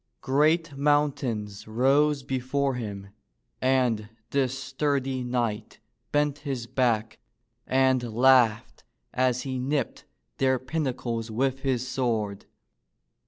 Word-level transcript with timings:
Great 0.21 0.75
mountains 0.75 1.67
rose 1.67 2.23
before 2.23 2.73
him, 2.73 3.09
and 3.61 4.09
this 4.31 4.57
sturdy 4.57 5.23
knight 5.23 5.79
bent 6.11 6.39
his 6.39 6.65
back, 6.65 7.19
and 7.67 8.01
laughed 8.11 8.83
as 9.13 9.43
he 9.43 9.59
nipped 9.59 10.05
their 10.39 10.57
pinnacles 10.57 11.29
with 11.29 11.59
his 11.59 11.87
sword. 11.87 12.47